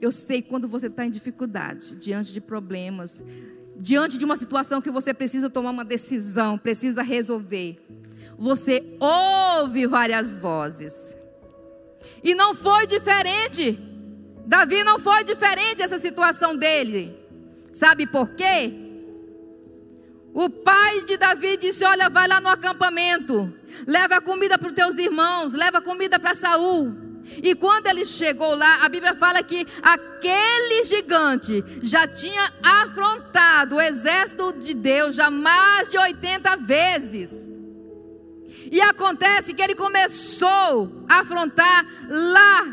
[0.00, 3.24] Eu sei quando você está em dificuldade, diante de problemas,
[3.78, 7.78] diante de uma situação que você precisa tomar uma decisão, precisa resolver,
[8.38, 11.16] você ouve várias vozes.
[12.22, 13.78] E não foi diferente.
[14.46, 17.16] Davi não foi diferente essa situação dele.
[17.72, 18.72] Sabe por quê?
[20.32, 23.52] O pai de Davi disse: Olha, vai lá no acampamento,
[23.86, 27.05] leva comida para os teus irmãos, leva comida para Saul.
[27.42, 33.80] E quando ele chegou lá, a Bíblia fala que aquele gigante já tinha afrontado o
[33.80, 37.46] exército de Deus já mais de 80 vezes.
[38.70, 42.66] E acontece que ele começou a afrontar lá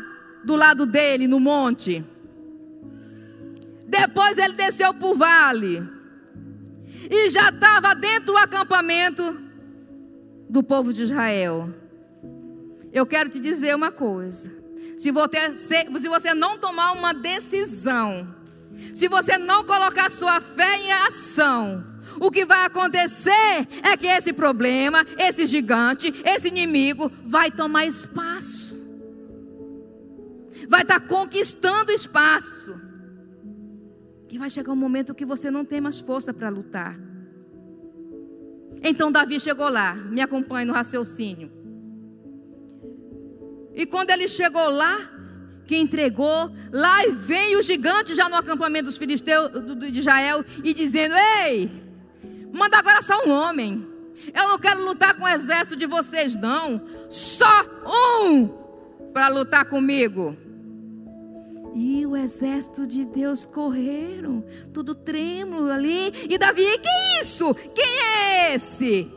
[0.44, 2.04] do lado dele, no monte.
[3.86, 5.82] Depois ele desceu para o vale.
[7.08, 9.38] E já estava dentro do acampamento
[10.48, 11.72] do povo de Israel.
[12.94, 14.48] Eu quero te dizer uma coisa.
[14.96, 18.32] Se você, se você não tomar uma decisão,
[18.94, 21.84] se você não colocar sua fé em ação,
[22.20, 28.72] o que vai acontecer é que esse problema, esse gigante, esse inimigo vai tomar espaço.
[30.68, 32.80] Vai estar tá conquistando espaço.
[34.30, 36.96] E vai chegar um momento que você não tem mais força para lutar.
[38.82, 41.63] Então Davi chegou lá, me acompanhe no raciocínio.
[43.74, 44.98] E quando ele chegou lá,
[45.66, 49.50] que entregou, lá vem o gigante já no acampamento dos filisteus
[49.92, 51.70] de Israel e dizendo: Ei,
[52.52, 53.86] manda agora só um homem.
[54.34, 56.80] Eu não quero lutar com o exército de vocês, não.
[57.08, 57.46] Só
[58.22, 58.48] um
[59.12, 60.36] para lutar comigo.
[61.74, 66.12] E o exército de Deus correram, tudo trêmulo ali.
[66.28, 67.52] E Davi, que é isso?
[67.74, 69.10] Quem é esse?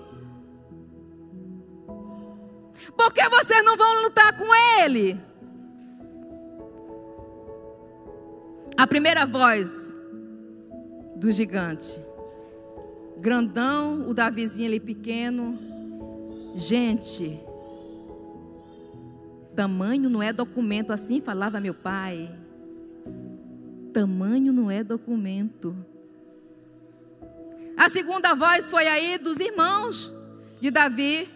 [2.95, 4.45] Por que vocês não vão lutar com
[4.79, 5.19] ele?
[8.77, 9.93] A primeira voz
[11.15, 11.99] do gigante.
[13.17, 15.57] Grandão, o Davizinho ali pequeno.
[16.55, 17.39] Gente,
[19.55, 22.29] tamanho não é documento, assim falava meu pai.
[23.91, 25.75] Tamanho não é documento.
[27.75, 30.13] A segunda voz foi aí dos irmãos
[30.61, 31.27] de Davi.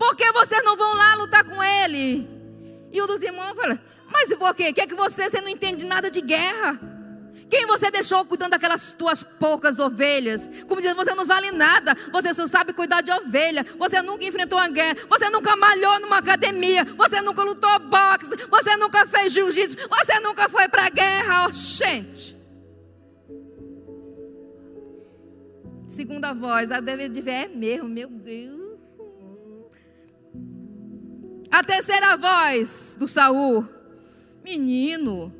[0.00, 2.26] Por que vocês não vão lá lutar com ele?
[2.90, 3.78] E o dos irmãos fala:
[4.10, 4.72] Mas por quê?
[4.72, 6.80] Quer que você, você não entende nada de guerra?
[7.50, 10.48] Quem você deixou cuidando daquelas tuas poucas ovelhas?
[10.66, 11.94] Como diz, você não vale nada.
[12.12, 13.66] Você só sabe cuidar de ovelha.
[13.76, 14.96] Você nunca enfrentou uma guerra.
[15.06, 16.84] Você nunca malhou numa academia.
[16.96, 18.36] Você nunca lutou boxe.
[18.48, 19.76] Você nunca fez jiu-jitsu.
[19.86, 21.46] Você nunca foi para a guerra.
[21.46, 22.36] Oh, gente.
[25.88, 28.59] Segunda voz, a deve de ver é mesmo, meu Deus.
[31.50, 33.66] A terceira voz do Saul:
[34.44, 35.32] Menino,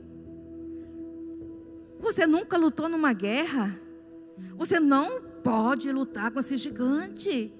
[2.00, 3.78] você nunca lutou numa guerra?
[4.56, 7.52] Você não pode lutar com esse gigante.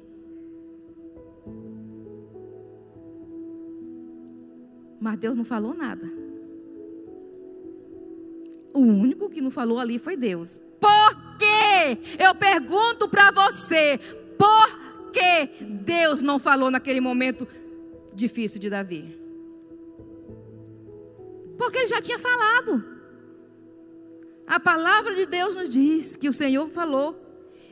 [5.01, 6.07] Mas Deus não falou nada.
[8.73, 10.61] O único que não falou ali foi Deus.
[10.79, 11.99] Por quê?
[12.19, 13.99] Eu pergunto para você,
[14.39, 17.49] por que Deus não falou naquele momento?
[18.13, 19.19] Difícil de Davi?
[21.59, 22.85] Porque ele já tinha falado.
[24.47, 27.15] A palavra de Deus nos diz que o Senhor falou: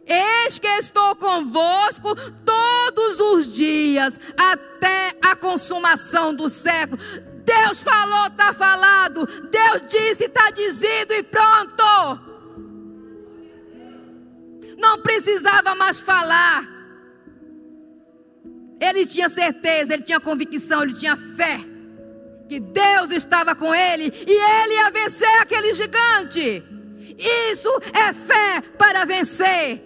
[0.07, 2.15] Eis que estou convosco
[2.45, 7.01] todos os dias, até a consumação do século.
[7.45, 9.27] Deus falou, está falado.
[9.27, 12.29] Deus disse, está dizido e pronto.
[14.79, 16.78] Não precisava mais falar.
[18.81, 21.59] Ele tinha certeza, ele tinha convicção, ele tinha fé
[22.49, 26.63] que Deus estava com ele e ele ia vencer aquele gigante.
[27.19, 29.85] Isso é fé para vencer.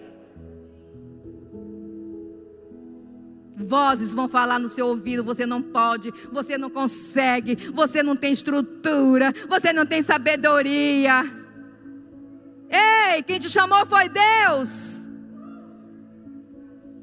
[3.55, 8.31] Vozes vão falar no seu ouvido: você não pode, você não consegue, você não tem
[8.31, 11.23] estrutura, você não tem sabedoria.
[12.69, 15.02] Ei, quem te chamou foi Deus.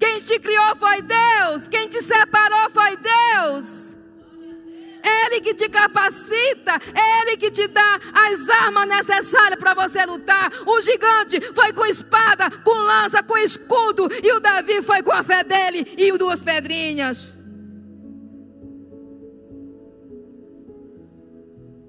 [0.01, 1.69] Quem te criou foi Deus.
[1.69, 3.91] Quem te separou foi Deus.
[5.03, 6.73] Ele que te capacita,
[7.21, 10.51] Ele que te dá as armas necessárias para você lutar.
[10.67, 15.23] O gigante foi com espada, com lança, com escudo, e o Davi foi com a
[15.23, 17.35] fé dele e duas pedrinhas.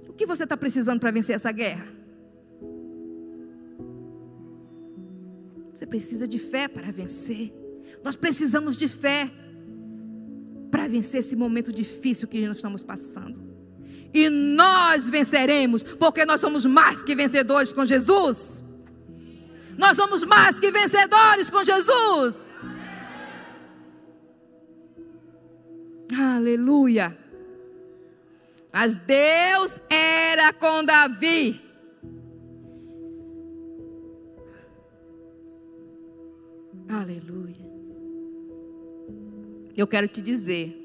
[0.07, 1.85] O que você está precisando para vencer essa guerra?
[5.73, 7.60] Você precisa de fé para vencer.
[8.03, 9.29] Nós precisamos de fé
[10.69, 13.51] para vencer esse momento difícil que nós estamos passando.
[14.13, 18.63] E nós venceremos, porque nós somos mais que vencedores com Jesus.
[19.77, 22.49] Nós somos mais que vencedores com Jesus.
[26.17, 27.17] Aleluia.
[28.73, 31.61] Mas Deus era com Davi.
[36.89, 37.50] Aleluia.
[39.75, 40.77] Eu quero te dizer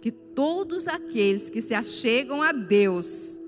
[0.00, 3.38] que todos aqueles que se achegam a Deus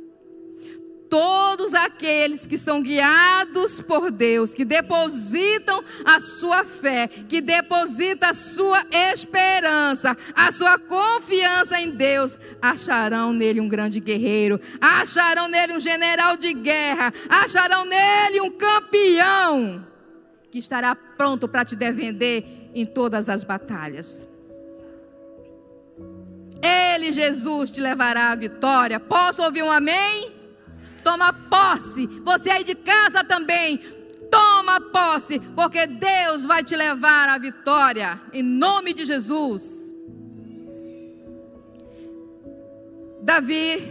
[1.11, 8.33] todos aqueles que são guiados por Deus, que depositam a sua fé, que depositam a
[8.33, 15.81] sua esperança, a sua confiança em Deus, acharão nele um grande guerreiro, acharão nele um
[15.81, 19.90] general de guerra, acharão nele um campeão
[20.51, 24.29] que estará pronto para te defender em todas as batalhas.
[26.63, 29.01] Ele, Jesus, te levará à vitória.
[29.01, 30.33] Posso ouvir um amém?
[31.03, 32.07] Toma posse.
[32.07, 33.79] Você aí de casa também.
[34.31, 38.21] Toma posse, porque Deus vai te levar à vitória.
[38.33, 39.93] Em nome de Jesus.
[43.23, 43.83] Davi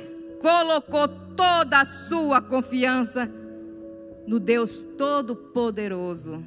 [0.41, 3.38] colocou toda a sua confiança
[4.29, 6.41] no Deus Todo-Poderoso.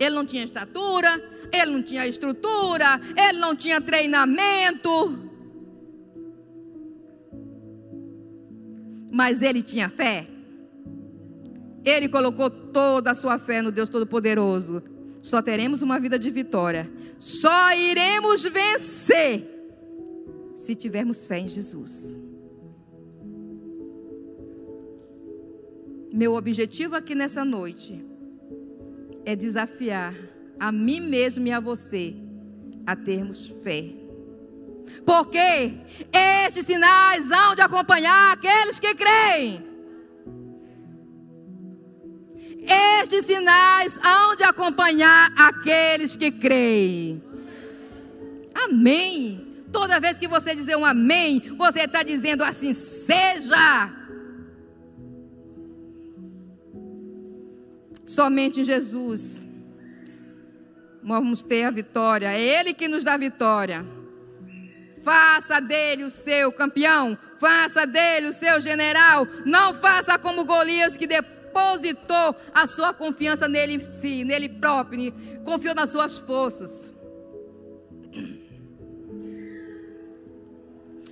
[0.00, 5.30] Ele não tinha estatura, ele não tinha estrutura, ele não tinha treinamento.
[9.12, 10.26] mas ele tinha fé.
[11.84, 14.82] Ele colocou toda a sua fé no Deus Todo-Poderoso.
[15.20, 16.90] Só teremos uma vida de vitória.
[17.18, 19.46] Só iremos vencer
[20.56, 22.18] se tivermos fé em Jesus.
[26.12, 28.04] Meu objetivo aqui nessa noite
[29.24, 30.14] é desafiar
[30.58, 32.14] a mim mesmo e a você
[32.86, 34.02] a termos fé
[35.04, 35.72] porque
[36.12, 39.72] estes sinais hão de acompanhar aqueles que creem.
[43.00, 47.22] Estes sinais hão de acompanhar aqueles que creem.
[48.54, 49.64] Amém.
[49.72, 54.01] Toda vez que você dizer um amém, você está dizendo assim: seja.
[58.04, 59.46] Somente em Jesus
[61.02, 62.32] vamos ter a vitória.
[62.32, 63.84] É Ele que nos dá a vitória.
[65.02, 69.26] Faça dele o seu campeão, faça dele o seu general.
[69.44, 75.12] Não faça como Golias que depositou a sua confiança nele em si, nele próprio,
[75.44, 76.94] confiou nas suas forças.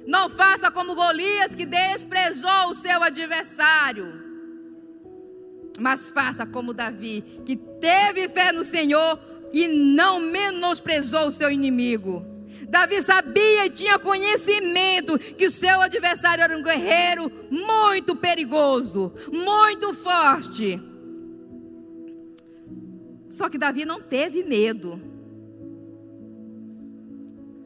[0.06, 4.29] Não faça como Golias que desprezou o seu adversário.
[5.78, 9.18] Mas faça como Davi, que teve fé no Senhor
[9.52, 12.24] e não menosprezou o seu inimigo.
[12.68, 19.92] Davi sabia e tinha conhecimento que o seu adversário era um guerreiro muito perigoso, muito
[19.94, 20.80] forte.
[23.28, 25.00] Só que Davi não teve medo.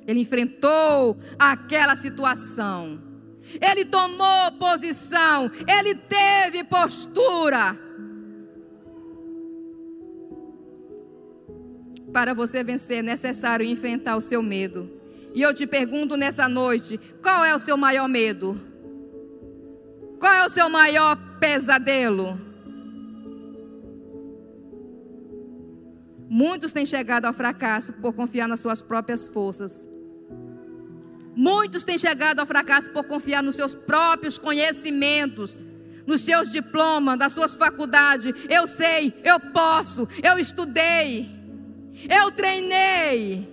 [0.06, 3.02] Ele enfrentou aquela situação.
[3.60, 7.83] Ele tomou posição, ele teve postura.
[12.14, 14.88] Para você vencer, é necessário enfrentar o seu medo.
[15.34, 18.56] E eu te pergunto nessa noite: qual é o seu maior medo?
[20.20, 22.38] Qual é o seu maior pesadelo?
[26.30, 29.88] Muitos têm chegado ao fracasso por confiar nas suas próprias forças.
[31.34, 35.60] Muitos têm chegado ao fracasso por confiar nos seus próprios conhecimentos,
[36.06, 38.32] nos seus diplomas, das suas faculdades.
[38.48, 41.43] Eu sei, eu posso, eu estudei.
[42.08, 43.48] Eu treinei.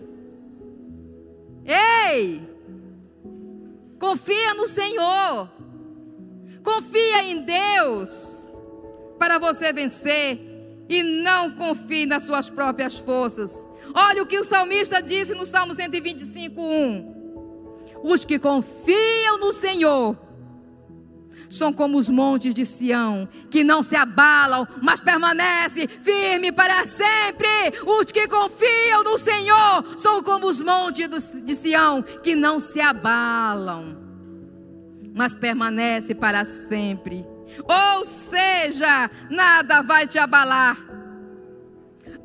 [1.65, 2.41] Ei!
[3.99, 5.49] Confia no Senhor.
[6.63, 8.55] Confia em Deus
[9.17, 10.39] para você vencer
[10.89, 13.65] e não confie nas suas próprias forças.
[13.93, 17.21] Olha o que o salmista disse no Salmo 125:1.
[18.03, 20.17] Os que confiam no Senhor
[21.51, 27.47] são como os montes de Sião, que não se abalam, mas permanece firme para sempre.
[27.85, 33.97] Os que confiam no Senhor são como os montes de Sião, que não se abalam,
[35.13, 37.25] mas permanece para sempre.
[37.67, 40.77] Ou seja, nada vai te abalar.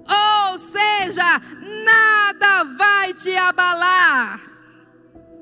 [0.09, 1.43] Ou seja,
[1.85, 4.41] nada vai te abalar.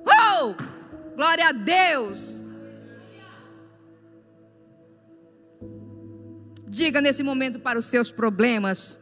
[0.07, 0.75] Oh!
[1.15, 2.44] Glória a Deus.
[6.79, 8.99] Diga nesse momento para os seus problemas.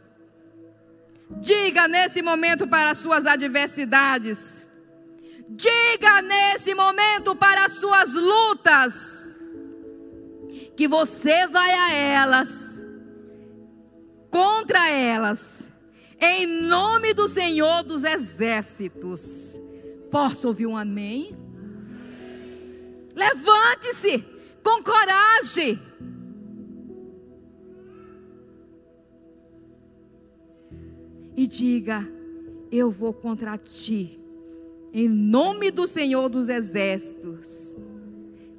[1.40, 4.66] Diga nesse momento para as suas adversidades.
[5.48, 9.38] Diga nesse momento para as suas lutas.
[10.76, 12.82] que você vai a elas,
[14.30, 15.70] contra elas,
[16.18, 19.54] em nome do Senhor dos Exércitos.
[20.10, 21.36] Posso ouvir um amém?
[23.14, 24.24] Levante-se
[24.62, 25.78] com coragem.
[31.36, 32.08] E diga:
[32.70, 34.18] Eu vou contra ti,
[34.92, 37.76] em nome do Senhor dos Exércitos.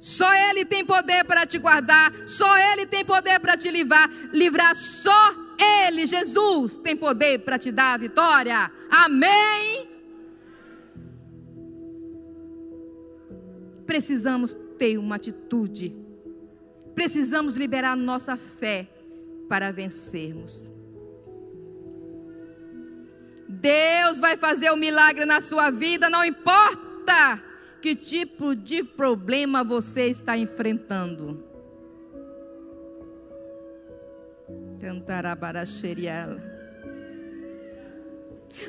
[0.04, 4.76] Só Ele tem poder para te guardar, só Ele tem poder para te livrar, livrar,
[4.76, 5.34] só
[5.86, 8.70] Ele, Jesus, tem poder para te dar a vitória.
[8.90, 9.88] Amém.
[13.86, 15.96] Precisamos ter uma atitude,
[16.94, 18.88] precisamos liberar nossa fé
[19.48, 20.73] para vencermos.
[23.64, 27.42] Deus vai fazer o um milagre na sua vida, não importa
[27.80, 31.42] que tipo de problema você está enfrentando.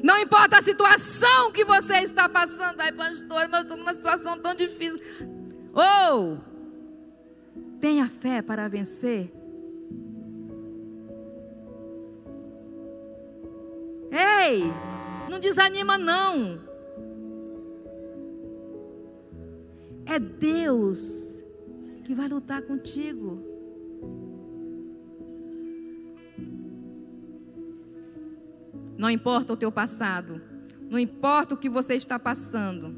[0.01, 2.79] Não importa a situação que você está passando.
[2.79, 5.01] Ai, pastor, mas estou numa situação tão difícil.
[5.73, 6.37] Ou, oh,
[7.81, 9.29] tenha fé para vencer.
[14.47, 14.71] Ei,
[15.29, 16.59] não desanima não.
[20.05, 21.43] É Deus
[22.03, 23.43] que vai lutar contigo.
[28.97, 30.41] Não importa o teu passado,
[30.89, 32.95] não importa o que você está passando,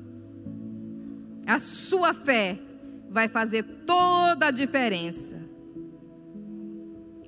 [1.45, 2.59] a sua fé
[3.09, 5.41] vai fazer toda a diferença.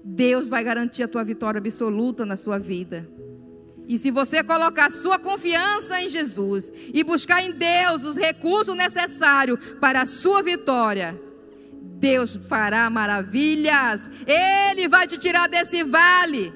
[0.04, 3.08] Deus vai garantir a tua vitória absoluta na sua vida.
[3.90, 9.58] E se você colocar sua confiança em Jesus e buscar em Deus os recursos necessários
[9.82, 11.20] para a sua vitória,
[12.00, 14.08] Deus fará maravilhas.
[14.28, 16.54] Ele vai te tirar desse vale.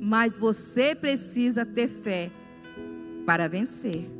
[0.00, 2.28] Mas você precisa ter fé
[3.24, 4.10] para vencer.